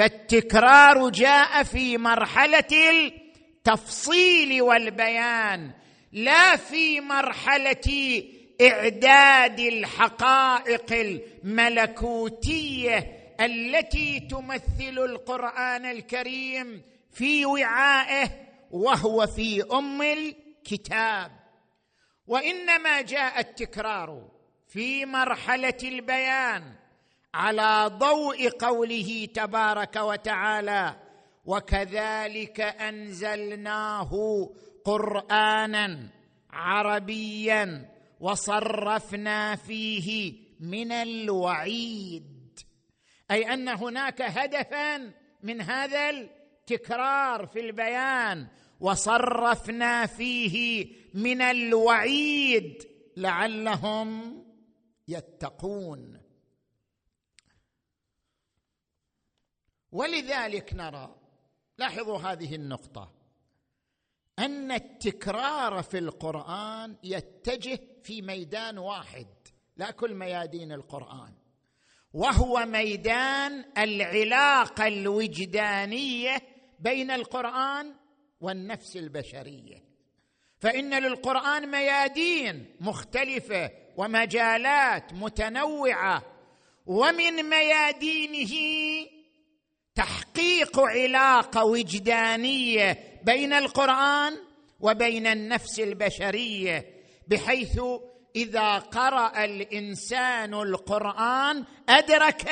فالتكرار 0.00 1.08
جاء 1.08 1.62
في 1.62 1.98
مرحلة 1.98 2.90
التفصيل 2.90 4.62
والبيان 4.62 5.70
لا 6.12 6.56
في 6.56 7.00
مرحلة 7.00 8.22
إعداد 8.60 9.60
الحقائق 9.60 10.92
الملكوتية 11.44 12.96
التي 13.40 14.20
تمثل 14.20 14.98
القرآن 14.98 15.86
الكريم 15.86 16.82
في 17.12 17.46
وعائه 17.46 18.30
وهو 18.70 19.26
في 19.26 19.64
أم 19.72 20.02
الكتاب. 20.02 21.30
وإنما 22.26 23.00
جاء 23.00 23.40
التكرار 23.40 24.28
في 24.68 25.06
مرحلة 25.06 25.78
البيان 25.82 26.79
على 27.34 27.90
ضوء 27.98 28.48
قوله 28.48 29.28
تبارك 29.34 29.96
وتعالى 29.96 30.96
وكذلك 31.44 32.60
أنزلناه 32.60 34.10
قرآنا 34.84 36.08
عربيا 36.50 37.88
وصرفنا 38.20 39.56
فيه 39.56 40.34
من 40.60 40.92
الوعيد. 40.92 42.60
أي 43.30 43.54
أن 43.54 43.68
هناك 43.68 44.22
هدفا 44.22 45.12
من 45.42 45.60
هذا 45.60 46.10
التكرار 46.10 47.46
في 47.46 47.60
البيان 47.60 48.46
وصرفنا 48.80 50.06
فيه 50.06 50.86
من 51.14 51.42
الوعيد 51.42 52.82
لعلهم 53.16 54.42
يتقون. 55.08 56.19
ولذلك 59.92 60.74
نرى 60.74 61.14
لاحظوا 61.78 62.18
هذه 62.18 62.54
النقطة 62.54 63.12
أن 64.38 64.72
التكرار 64.72 65.82
في 65.82 65.98
القرآن 65.98 66.96
يتجه 67.02 67.80
في 68.02 68.22
ميدان 68.22 68.78
واحد 68.78 69.26
لا 69.76 69.90
كل 69.90 70.14
ميادين 70.14 70.72
القرآن 70.72 71.34
وهو 72.12 72.66
ميدان 72.66 73.64
العلاقة 73.78 74.86
الوجدانية 74.86 76.42
بين 76.78 77.10
القرآن 77.10 77.94
والنفس 78.40 78.96
البشرية. 78.96 79.84
فإن 80.58 80.94
للقرآن 81.02 81.70
ميادين 81.70 82.76
مختلفة 82.80 83.70
ومجالات 83.96 85.12
متنوعة 85.14 86.22
ومن 86.86 87.42
ميادينه 87.50 88.54
تحقيق 90.40 90.80
علاقه 90.80 91.64
وجدانية 91.64 92.98
بين 93.24 93.52
القرآن 93.52 94.36
وبين 94.80 95.26
النفس 95.26 95.80
البشرية 95.80 96.86
بحيث 97.28 97.80
إذا 98.36 98.78
قرأ 98.78 99.44
الإنسان 99.44 100.54
القرآن 100.54 101.64
أدرك 101.88 102.50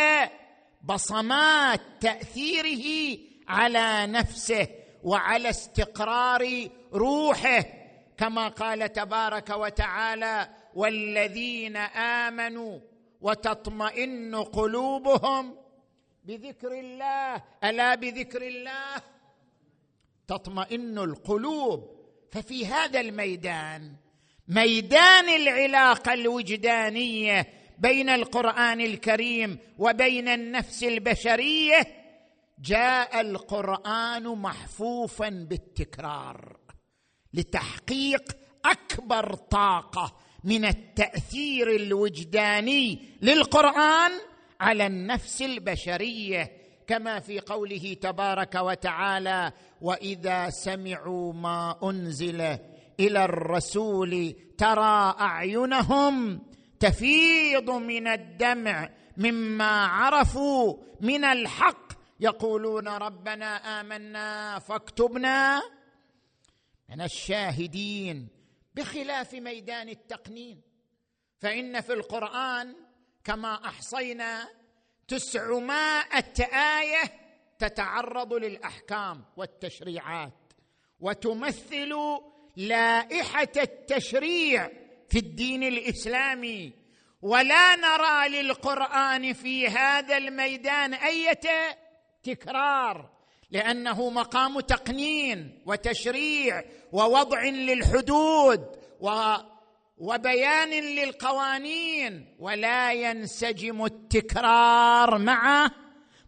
بصمات 0.84 1.80
تأثيره 2.00 3.18
على 3.48 4.06
نفسه 4.06 4.68
وعلى 5.02 5.50
استقرار 5.50 6.68
روحه. 6.92 7.64
كما 8.18 8.48
قال 8.48 8.92
تبارك 8.92 9.50
وتعالى 9.50 10.48
والذين 10.74 11.76
آمنوا 11.76 12.78
وتطمئن 13.20 14.34
قلوبهم 14.34 15.67
بذكر 16.28 16.72
الله. 16.72 17.42
ألا 17.64 17.94
بذكر 17.94 18.42
الله؟ 18.42 19.02
تطمئن 20.26 20.98
القلوب. 20.98 21.98
ففي 22.32 22.66
هذا 22.66 23.00
الميدان 23.00 23.96
ميدان 24.48 25.28
العلاقة 25.28 26.12
الوجدانية 26.12 27.46
بين 27.78 28.08
القرآن 28.08 28.80
الكريم 28.80 29.58
وبين 29.78 30.28
النفس 30.28 30.84
البشرية 30.84 31.80
جاء 32.58 33.20
القرآن 33.20 34.22
محفوفا 34.22 35.28
بالتكرار 35.28 36.56
لتحقيق 37.34 38.36
أكبر 38.64 39.34
طاقة 39.34 40.16
من 40.44 40.64
التأثير 40.64 41.76
الوجداني 41.76 42.98
للقرآن 43.22 44.12
على 44.60 44.86
النفس 44.86 45.42
البشرية 45.42 46.52
كما 46.86 47.20
في 47.20 47.40
قوله 47.40 47.96
تبارك 48.00 48.54
وتعالى 48.54 49.52
وإذا 49.80 50.50
سمعوا 50.50 51.32
ما 51.32 51.78
أنزل 51.82 52.40
إلى 53.00 53.24
الرسول 53.24 54.34
ترى 54.58 55.14
أعينهم 55.20 56.42
تفيض 56.80 57.70
من 57.70 58.06
الدمع 58.06 58.90
مما 59.16 59.86
عرفوا 59.86 60.76
من 61.00 61.24
الحق. 61.24 61.88
يقولون 62.20 62.88
ربنا 62.88 63.80
آمنا 63.80 64.58
فاكتبنا 64.58 65.62
من 66.88 67.00
الشاهدين. 67.00 68.28
بخلاف 68.74 69.34
ميدان 69.34 69.88
التقنين 69.88 70.60
فإن 71.38 71.80
في 71.80 71.92
القرآن 71.92 72.74
كما 73.28 73.54
أحصينا 73.54 74.48
تسعمائه 75.08 76.44
آية 76.80 77.02
تتعرض 77.58 78.34
للأحكام 78.34 79.24
والتشريعات 79.36 80.52
وتمثل 81.00 81.94
لائحة 82.56 83.52
التشريع 83.56 84.70
في 85.08 85.18
الدين 85.18 85.62
الإسلامي. 85.62 86.72
ولا 87.22 87.76
نرى 87.76 88.42
للقرآن 88.42 89.32
في 89.32 89.68
هذا 89.68 90.16
الميدان 90.16 90.94
أية 90.94 91.40
تكرار 92.22 93.10
لأنه 93.50 94.10
مقام 94.10 94.60
تقنين 94.60 95.62
وتشريع 95.66 96.64
ووضع 96.92 97.42
للحدود 97.42 98.76
و 99.00 99.34
وبيان 100.00 100.70
للقوانين 100.70 102.34
ولا 102.38 102.92
ينسجم 102.92 103.84
التكرار 103.84 105.18
مع 105.18 105.70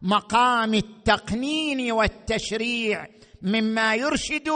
مقام 0.02 0.74
التقنين 0.74 1.92
والتشريع 1.92 3.06
مما 3.42 3.94
يرشد 3.94 4.48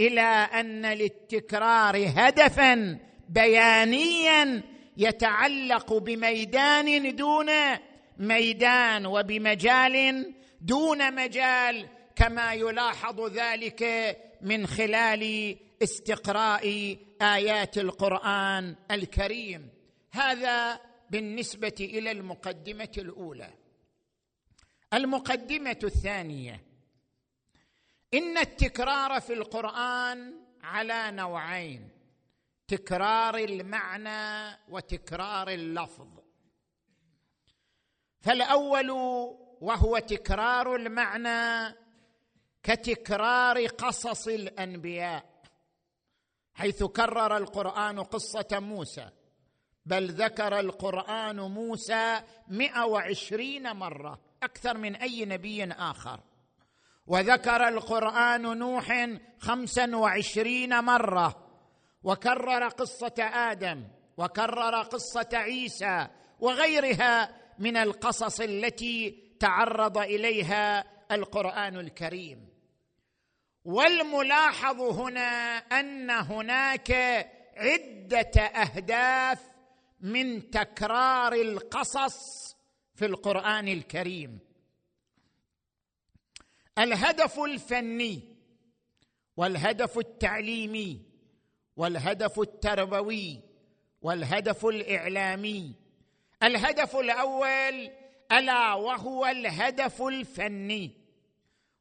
إلى 0.00 0.20
أن 0.60 0.86
للتكرار 0.86 2.12
هدفا 2.16 2.98
بيانيا 3.28 4.62
يتعلق 4.96 5.92
بميدان 5.92 7.16
دون 7.16 7.50
ميدان 8.18 9.06
وبمجال 9.06 10.26
دون 10.60 11.14
مجال 11.14 11.86
كما 12.16 12.52
يلاحظ 12.52 13.20
ذلك 13.20 14.16
من 14.42 14.66
خلال 14.66 15.56
استقراء 15.82 16.96
آيات 17.22 17.78
القرآن 17.78 18.76
الكريم. 18.90 19.70
هذا 20.10 20.80
بالنسبة 21.10 21.74
إلى 21.80 22.10
المقدمة 22.10 22.92
الأولى. 22.98 23.54
المقدمة 24.94 25.78
الثانية. 25.84 26.64
إن 28.14 28.38
التكرار 28.38 29.20
في 29.20 29.32
القرآن 29.32 30.34
على 30.62 31.10
نوعين 31.10 31.88
تكرار 32.68 33.34
المعنى 33.34 34.58
وتكرار 34.68 35.48
اللفظ. 35.48 36.08
فالأول 38.20 38.90
وهو 39.60 39.98
تكرار 39.98 40.76
المعنى 40.76 41.76
كتكرار 42.62 43.66
قصص 43.66 44.28
الأنبياء. 44.28 45.39
حيث 46.60 46.84
كرر 46.84 47.36
القرآن 47.36 48.02
قصة 48.02 48.48
موسى. 48.52 49.08
بل 49.86 50.10
ذكر 50.10 50.60
القرآن 50.60 51.40
موسى 51.40 52.20
مئة 52.48 52.84
وعشرين 52.84 53.72
مرة 53.76 54.20
أكثر 54.42 54.78
من 54.78 54.96
أي 54.96 55.24
نبي 55.24 55.64
آخر. 55.64 56.20
وذكر 57.06 57.68
القرآن 57.68 58.58
نوح 58.58 59.08
خمسا 59.38 59.96
وعشرين 59.96 60.80
مرة. 60.84 61.46
وكرر 62.02 62.68
قصة 62.68 63.24
آدم 63.34 63.84
وكرر 64.16 64.82
قصة 64.82 65.28
عيسى 65.32 66.06
وغيرها 66.40 67.36
من 67.58 67.76
القصص 67.76 68.40
التي 68.40 69.22
تعرض 69.40 69.98
إليها 69.98 70.84
القرآن 71.12 71.76
الكريم. 71.76 72.48
والملاحظ 73.64 74.80
هنا 74.80 75.56
أن 75.58 76.10
هناك 76.10 76.90
عدة 77.56 78.42
أهداف 78.42 79.38
من 80.00 80.50
تكرار 80.50 81.32
القصص 81.32 82.16
في 82.94 83.06
القرآن 83.06 83.68
الكريم. 83.68 84.38
الهدف 86.78 87.38
الفني 87.38 88.36
والهدف 89.36 89.98
التعليمي 89.98 91.02
والهدف 91.76 92.40
التربوي 92.40 93.40
والهدف 94.02 94.66
الإعلامي. 94.66 95.74
الهدف 96.42 96.96
الأول 96.96 97.90
ألا 98.32 98.74
وهو 98.74 99.26
الهدف 99.26 100.02
الفني. 100.02 100.99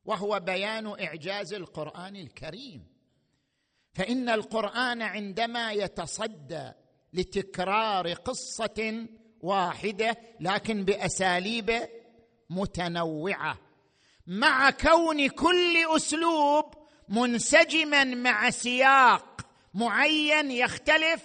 وهو 0.10 0.40
بيان 0.40 0.88
إعجاز 1.02 1.54
القرآن 1.54 2.16
الكريم. 2.16 2.88
فإن 3.94 4.30
القرآن 4.30 5.02
عندما 5.02 5.72
يتصدى 5.72 6.72
لتكرار 7.14 8.14
قصة 8.14 9.08
واحدة 9.42 10.18
لكن 10.40 10.86
بأساليب 10.86 11.90
متنوعة 12.50 13.58
مع 14.28 14.70
كون 14.70 15.28
كل 15.28 15.96
أسلوب 15.96 16.66
منسجما 17.10 18.04
مع 18.04 18.50
سياق 18.50 19.42
معين 19.74 20.52
يختلف 20.52 21.24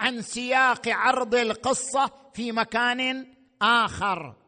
عن 0.00 0.22
سياق 0.22 0.88
عرض 0.88 1.34
القصة 1.34 2.10
في 2.34 2.52
مكان 2.52 3.34
آخر. 3.62 4.45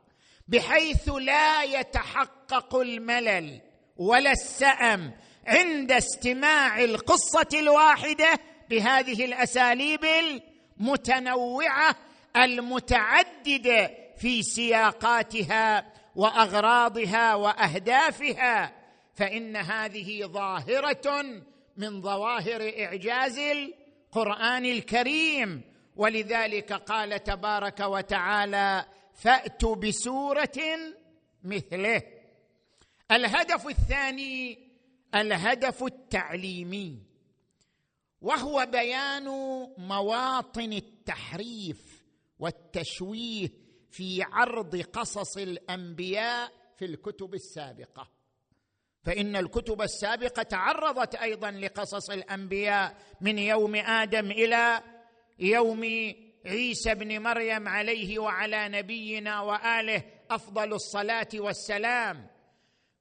بحيث 0.48 1.08
لا 1.08 1.62
يتحقق 1.62 2.76
الملل 2.76 3.60
ولا 3.96 4.32
السأم 4.32 5.12
عند 5.46 5.92
استماع 5.92 6.84
القصة 6.84 7.48
الواحدة 7.54 8.38
بهذه 8.70 9.24
الأساليب 9.24 10.04
المتنوعة 10.04 11.96
المتعددة 12.36 13.90
في 14.18 14.42
سياقاتها 14.42 15.92
وأغراضها 16.16 17.34
وأهدافها 17.34 18.72
فإن 19.14 19.56
هذه 19.56 20.24
ظاهرة 20.24 21.24
من 21.76 22.02
ظواهر 22.02 22.72
إعجاز 22.78 23.38
القرآن 23.38 24.64
الكريم. 24.64 25.62
ولذلك 25.96 26.72
قال 26.72 27.24
تبارك 27.24 27.80
وتعالى 27.80 28.84
فأتوا 29.18 29.74
بسورة 29.74 30.58
مثله. 31.44 32.02
الهدف 33.10 33.66
الثاني 33.68 34.58
الهدف 35.14 35.84
التعليمي 35.84 37.02
وهو 38.20 38.68
بيان 38.72 39.24
مواطن 39.78 40.72
التحريف 40.72 42.04
والتشويه 42.38 43.48
في 43.90 44.22
عرض 44.22 44.76
قصص 44.76 45.36
الأنبياء 45.36 46.52
في 46.76 46.84
الكتب 46.84 47.34
السابقة. 47.34 48.10
فإن 49.04 49.36
الكتب 49.36 49.82
السابقة 49.82 50.42
تعرضت 50.42 51.14
أيضا 51.14 51.50
لقصص 51.50 52.10
الأنبياء 52.10 52.96
من 53.20 53.38
يوم 53.38 53.74
آدم 53.74 54.30
إلى 54.30 54.82
يوم 55.38 55.84
عيسى 56.46 56.94
بن 56.94 57.22
مريم 57.22 57.68
عليه 57.68 58.18
وعلى 58.18 58.68
نبينا 58.68 59.40
وآله 59.40 60.02
أفضل 60.30 60.72
الصلاة 60.72 61.28
والسلام. 61.34 62.26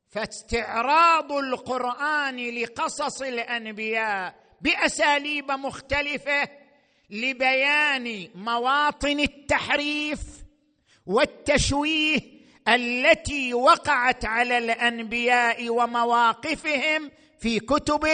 فاستعراض 0.10 1.32
القرآن 1.32 2.50
لقصص 2.50 3.22
الأنبياء 3.22 4.36
بأساليب 4.62 5.52
مختلفة 5.52 6.50
لبيان 7.10 8.30
مواطن 8.36 9.20
التحريف 9.20 10.20
والتشويه 11.06 12.20
التي 12.68 13.54
وقعت 13.54 14.26
على 14.26 14.58
الأنبياء 14.58 15.70
ومواقفهم 15.70 17.12
في 17.40 17.60
كتب 17.60 18.08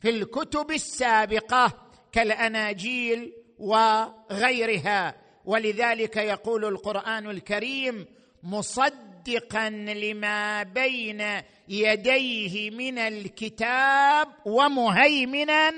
في 0.00 0.10
الكتب 0.10 0.70
السابقة 0.70 1.88
كالأناجيل 2.12 3.32
وغيرها. 3.62 5.14
ولذلك 5.44 6.16
يقول 6.16 6.64
القرآن 6.64 7.30
الكريم 7.30 8.06
مصدقا 8.42 9.70
لما 9.70 10.62
بين 10.62 11.24
يديه 11.68 12.70
من 12.70 12.98
الكتاب 12.98 14.28
ومهيمنا 14.46 15.72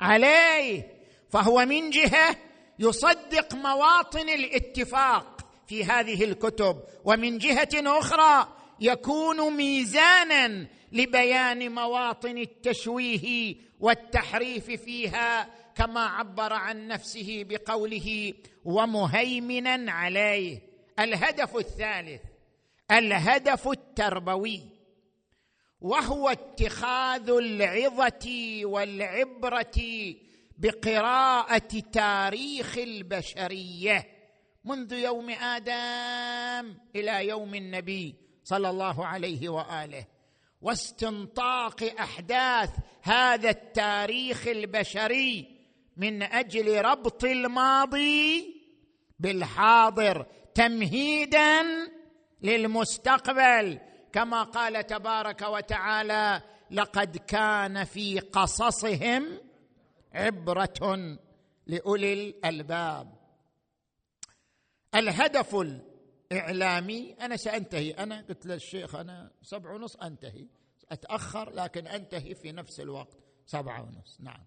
عليه. 0.00 0.92
فهو 1.30 1.64
من 1.66 1.90
جهة 1.90 2.36
يصدق 2.78 3.54
مواطن 3.54 4.28
الاتفاق 4.28 5.40
في 5.66 5.84
هذه 5.84 6.24
الكتب. 6.24 6.76
ومن 7.04 7.38
جهة 7.38 7.68
أخرى 7.74 8.48
يكون 8.80 9.56
ميزانا 9.56 10.66
لبيان 10.92 11.74
مواطن 11.74 12.38
التشويه 12.38 13.56
والتحريف 13.80 14.70
فيها 14.70 15.48
كما 15.78 16.06
عبر 16.06 16.52
عن 16.52 16.88
نفسه 16.88 17.44
بقوله 17.48 18.34
ومهيمنا 18.64 19.92
عليه 19.92 20.60
الهدف 20.98 21.56
الثالث 21.56 22.22
الهدف 22.90 23.68
التربوي 23.68 24.62
وهو 25.80 26.28
اتخاذ 26.28 27.30
العظة 27.30 28.60
والعبرة 28.62 30.14
بقراءة 30.58 31.82
تاريخ 31.92 32.78
البشرية 32.78 34.06
منذ 34.64 34.92
يوم 34.92 35.30
آدم 35.30 36.74
إلى 36.96 37.28
يوم 37.28 37.54
النبي 37.54 38.14
صلى 38.44 38.70
الله 38.70 39.06
عليه 39.06 39.48
وآله. 39.48 40.04
واستنطاق 40.62 41.94
أحداث 42.00 42.70
هذا 43.02 43.50
التاريخ 43.50 44.46
البشري 44.46 45.57
من 45.98 46.22
أجل 46.22 46.84
ربط 46.84 47.24
الماضي 47.24 48.54
بالحاضر 49.18 50.26
تمهيدا 50.54 51.62
للمستقبل. 52.42 53.80
كما 54.12 54.42
قال 54.42 54.86
تبارك 54.86 55.42
وتعالى 55.42 56.42
لقد 56.70 57.16
كان 57.16 57.84
في 57.84 58.18
قصصهم 58.18 59.40
عبرة 60.14 61.18
لأولي 61.66 62.12
الألباب. 62.12 63.18
الهدف 64.94 65.56
الإعلامي 66.32 67.16
أنا 67.20 67.36
سأنتهي. 67.36 67.90
أنا 67.90 68.24
قلت 68.28 68.46
للشيخ 68.46 68.94
أنا 68.94 69.30
سبع 69.42 69.72
ونص 69.72 69.96
أنتهي. 69.96 70.46
أتأخر 70.90 71.50
لكن 71.50 71.86
أنتهي 71.86 72.34
في 72.34 72.52
نفس 72.52 72.80
الوقت. 72.80 73.18
سبعه 73.46 73.82
ونص. 73.82 74.16
نعم. 74.20 74.44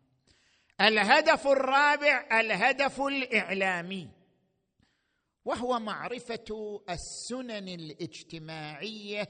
الهدف 0.82 1.48
الرابع 1.48 2.40
الهدف 2.40 3.02
الإعلامي 3.02 4.10
وهو 5.46 5.80
معرفة 5.80 6.82
السنن 6.90 7.68
الاجتماعية 7.68 9.30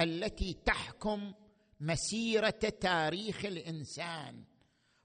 التي 0.00 0.56
تحكم 0.64 1.32
مسيرة 1.80 2.50
تاريخ 2.80 3.44
الإنسان 3.44 4.44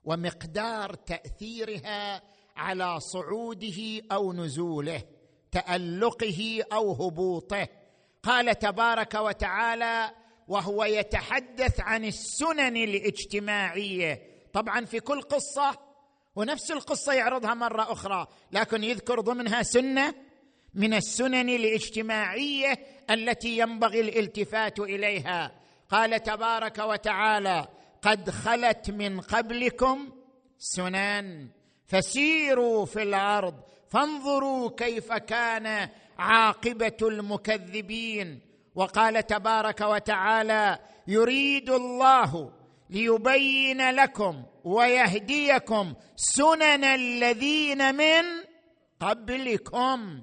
ومقدار 0.03 0.93
تأثيرها 0.93 2.21
على 2.55 2.99
صعوده 2.99 4.01
أو 4.11 4.33
نزوله 4.33 5.03
تألقه 5.51 6.63
أو 6.73 6.91
هبوطه. 6.91 7.67
قال 8.23 8.59
تبارك 8.59 9.13
وتعالى 9.13 10.11
وهو 10.47 10.83
يتحدث 10.83 11.79
عن 11.79 12.05
السنن 12.05 12.77
الاجتماعية 12.77 14.35
طبعا 14.53 14.85
في 14.85 14.99
كل 14.99 15.21
قصة 15.21 15.84
ونفس 16.35 16.71
القصة 16.71 17.13
يعرضها 17.13 17.53
مرة 17.53 17.91
أخرى 17.91 18.27
لكن 18.51 18.83
يذكر 18.83 19.19
ضمنها 19.19 19.63
سنة 19.63 20.13
من 20.73 20.93
السنن 20.93 21.49
الاجتماعية 21.49 22.79
التي 23.09 23.57
ينبغي 23.57 23.99
الالتفات 23.99 24.79
إليها. 24.79 25.51
قال 25.89 26.23
تبارك 26.23 26.77
وتعالى 26.77 27.67
قد 28.01 28.29
خلت 28.29 28.91
من 28.91 29.21
قبلكم 29.21 30.11
سنن 30.57 31.49
فسيروا 31.85 32.85
في 32.85 33.03
الأرض 33.03 33.55
فانظروا 33.89 34.69
كيف 34.77 35.13
كان 35.13 35.89
عاقبة 36.17 36.97
المكذبين. 37.01 38.41
وقال 38.75 39.27
تبارك 39.27 39.81
وتعالى 39.81 40.79
يريد 41.07 41.69
الله 41.69 42.51
ليبين 42.95 43.91
لكم 43.91 44.45
ويهديكم 44.63 45.93
سنن 46.15 46.83
الذين 46.83 47.95
من 47.95 48.23
قبلكم. 48.99 50.21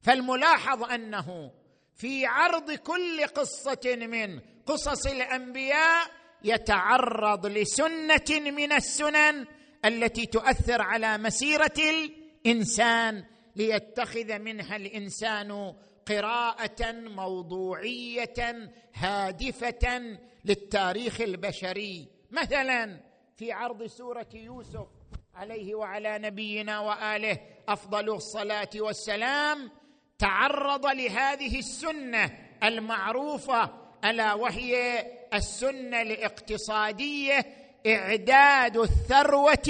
فالملاحظ 0.00 0.82
أنه 0.82 1.50
في 1.94 2.26
عرض 2.26 2.72
كل 2.72 3.26
قصة 3.26 3.96
من 3.96 4.40
قصص 4.66 5.06
الأنبياء 5.06 6.10
يتعرض 6.44 7.46
لسنة 7.46 8.50
من 8.50 8.72
السنن 8.72 9.46
التي 9.84 10.26
تؤثر 10.26 10.82
على 10.82 11.18
مسيرة 11.18 11.74
الإنسان 11.78 13.24
ليتخذ 13.56 14.38
منها 14.38 14.76
الإنسان 14.76 15.74
قراءة 16.08 16.92
موضوعية 16.92 18.70
هادفة 18.94 20.18
للتاريخ 20.48 21.20
البشري. 21.20 22.08
مثلا 22.30 23.00
في 23.36 23.52
عرض 23.52 23.86
سورة 23.86 24.26
يوسف 24.34 24.86
عليه 25.34 25.74
وعلى 25.74 26.18
نبينا 26.18 26.80
وآله 26.80 27.38
أفضل 27.68 28.14
الصلاة 28.14 28.70
والسلام 28.76 29.70
تعرض 30.18 30.86
لهذه 30.86 31.58
السنة 31.58 32.38
المعروفة 32.62 33.70
ألا 34.04 34.34
وهي 34.34 35.06
السنة 35.34 36.02
الاقتصادية 36.02 37.46
إعداد 37.86 38.76
الثروة 38.76 39.68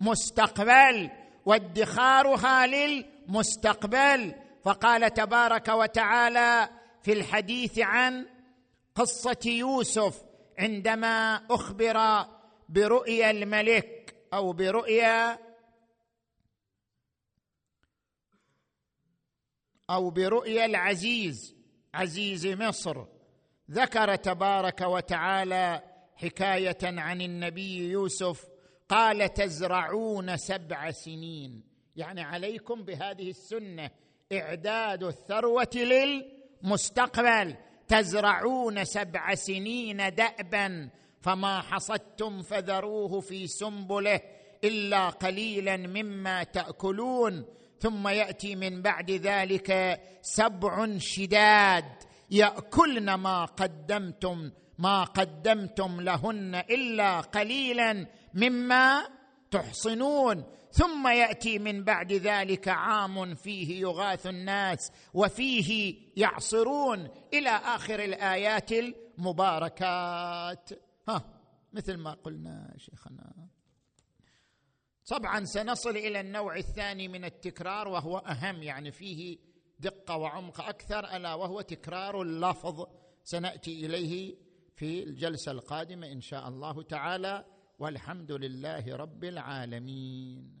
للمستقبل 0.00 1.10
وادخارها 1.46 2.66
للمستقبل. 2.66 4.34
فقال 4.64 5.14
تبارك 5.14 5.68
وتعالى 5.68 6.68
في 7.02 7.12
الحديث 7.12 7.78
عن 7.78 8.26
قصة 8.94 9.40
يوسف 9.46 10.22
عندما 10.58 11.34
أخبر 11.50 12.26
برؤيا 12.68 13.30
الملك 13.30 14.14
أو 14.32 14.52
برؤيا 14.52 15.38
أو 19.90 20.10
برؤيا 20.10 20.64
العزيز 20.64 21.56
عزيز 21.94 22.46
مصر. 22.46 23.04
ذكر 23.70 24.16
تبارك 24.16 24.80
وتعالى 24.80 25.82
حكاية 26.16 26.78
عن 26.82 27.20
النبي 27.20 27.90
يوسف 27.90 28.48
قال 28.88 29.34
تزرعون 29.34 30.36
سبع 30.36 30.90
سنين. 30.90 31.62
يعني 31.96 32.22
عليكم 32.22 32.82
بهذه 32.82 33.30
السنة 33.30 33.90
إعداد 34.32 35.02
الثروة 35.02 35.70
للمستقبل. 35.74 37.56
تزرعون 37.90 38.84
سبع 38.84 39.34
سنين 39.34 40.14
دأبا 40.14 40.90
فما 41.20 41.60
حصدتم 41.60 42.42
فذروه 42.42 43.20
في 43.20 43.46
سنبله 43.46 44.20
إلا 44.64 45.08
قليلا 45.08 45.76
مما 45.76 46.42
تأكلون. 46.42 47.44
ثم 47.80 48.08
يأتي 48.08 48.56
من 48.56 48.82
بعد 48.82 49.10
ذلك 49.10 50.00
سبع 50.22 50.98
شداد 50.98 51.84
يأكلن 52.30 53.14
ما 53.14 53.44
قدمتم 53.44 54.50
ما 54.78 55.04
قدمتم 55.04 56.00
لهن 56.00 56.54
إلا 56.54 57.20
قليلا 57.20 58.06
مما 58.34 59.08
تحصنون. 59.50 60.44
ثم 60.72 61.08
يأتي 61.08 61.58
من 61.58 61.84
بعد 61.84 62.12
ذلك 62.12 62.68
عام 62.68 63.34
فيه 63.34 63.80
يغاث 63.80 64.26
الناس 64.26 64.92
وفيه 65.14 65.96
يعصرون 66.16 67.08
إلى 67.34 67.50
آخر 67.50 68.04
الآيات 68.04 68.72
المباركات. 68.72 70.70
ها 71.08 71.40
مثل 71.72 71.96
ما 71.96 72.14
قلنا 72.14 72.74
شيخنا. 72.78 73.48
طبعا 75.06 75.44
سنصل 75.44 75.96
إلى 75.96 76.20
النوع 76.20 76.56
الثاني 76.56 77.08
من 77.08 77.24
التكرار 77.24 77.88
وهو 77.88 78.18
أهم 78.18 78.62
يعني 78.62 78.92
فيه 78.92 79.38
دقة 79.78 80.16
وعمق 80.16 80.60
أكثر 80.60 81.16
ألا 81.16 81.34
وهو 81.34 81.60
تكرار 81.60 82.22
اللفظ. 82.22 82.86
سنأتي 83.24 83.86
إليه 83.86 84.36
في 84.76 85.02
الجلسة 85.02 85.52
القادمة 85.52 86.06
إن 86.06 86.20
شاء 86.20 86.48
الله 86.48 86.82
تعالى. 86.82 87.44
والحمد 87.78 88.32
لله 88.32 88.96
رب 88.96 89.24
العالمين. 89.24 90.59